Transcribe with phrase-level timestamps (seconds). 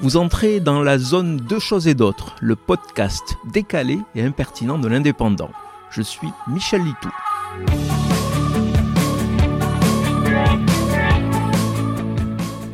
[0.00, 4.88] Vous entrez dans la zone Deux choses et d'autres, le podcast décalé et impertinent de
[4.88, 5.50] l'indépendant.
[5.90, 7.10] Je suis Michel Litou.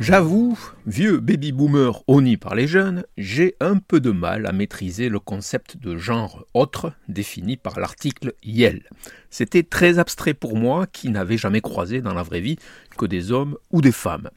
[0.00, 5.10] J'avoue, vieux baby boomer honni par les jeunes, j'ai un peu de mal à maîtriser
[5.10, 8.82] le concept de genre autre défini par l'article Yel.
[9.28, 12.56] C'était très abstrait pour moi qui n'avais jamais croisé dans la vraie vie
[12.96, 14.30] que des hommes ou des femmes.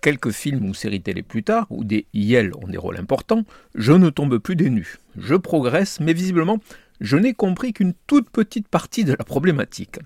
[0.00, 3.92] Quelques films ou séries télé plus tard, où des Yel ont des rôles importants, je
[3.92, 4.98] ne tombe plus des.
[5.18, 6.58] Je progresse, mais visiblement,
[7.00, 9.98] je n'ai compris qu'une toute petite partie de la problématique.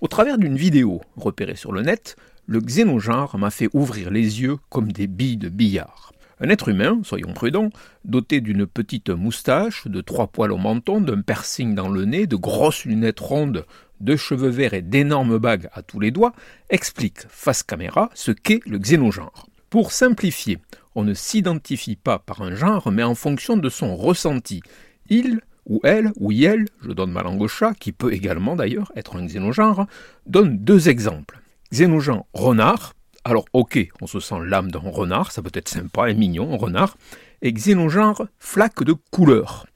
[0.00, 4.56] Au travers d'une vidéo repérée sur le net, le xénogenre m'a fait ouvrir les yeux
[4.68, 6.12] comme des billes de billard.
[6.38, 7.70] Un être humain, soyons prudents,
[8.04, 12.36] doté d'une petite moustache, de trois poils au menton, d'un piercing dans le nez, de
[12.36, 13.64] grosses lunettes rondes,
[14.00, 16.32] de cheveux verts et d'énormes bagues à tous les doigts,
[16.70, 19.46] explique face caméra ce qu'est le xénogenre.
[19.70, 20.58] Pour simplifier,
[20.94, 24.62] on ne s'identifie pas par un genre, mais en fonction de son ressenti.
[25.08, 28.92] Il ou elle ou elle, je donne ma langue au chat, qui peut également d'ailleurs
[28.96, 29.86] être un xénogenre,
[30.26, 31.40] donne deux exemples.
[31.72, 36.14] Xénogenre renard, alors ok, on se sent l'âme d'un renard, ça peut être sympa et
[36.14, 36.96] mignon, un renard,
[37.42, 39.66] et xénogenre flaque de couleur.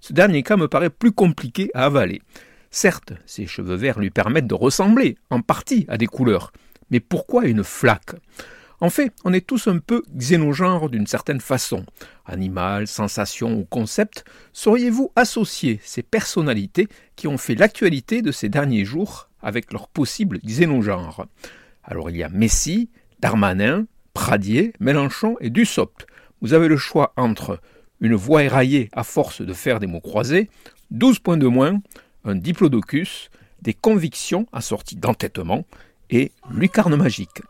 [0.00, 2.20] Ce dernier cas me paraît plus compliqué à avaler.
[2.78, 6.52] Certes, ses cheveux verts lui permettent de ressembler, en partie, à des couleurs,
[6.90, 8.16] mais pourquoi une flaque?
[8.80, 11.86] En fait, on est tous un peu xénogenres d'une certaine façon.
[12.26, 18.84] Animal, sensation ou concept, sauriez-vous associer ces personnalités qui ont fait l'actualité de ces derniers
[18.84, 21.24] jours avec leur possible xénogenre?
[21.82, 26.06] Alors il y a Messi, Darmanin, Pradier, Mélenchon et Dussopt.
[26.42, 27.58] Vous avez le choix entre
[28.02, 30.50] une voix éraillée à force de faire des mots croisés,
[30.90, 31.80] 12 points de moins,
[32.26, 33.30] un diplodocus,
[33.62, 35.64] des convictions assorties d'entêtement
[36.10, 37.42] et lucarne magique.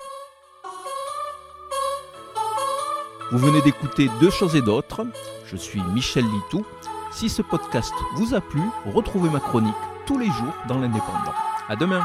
[3.32, 5.04] Vous venez d'écouter Deux choses et d'autres.
[5.47, 6.64] Je suis Michel Litou.
[7.10, 9.74] Si ce podcast vous a plu, retrouvez ma chronique
[10.06, 11.34] tous les jours dans l'Indépendant.
[11.69, 12.04] À demain!